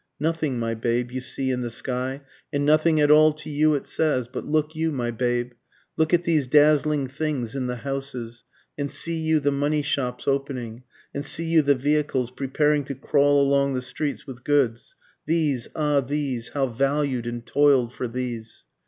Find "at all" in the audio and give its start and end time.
2.99-3.33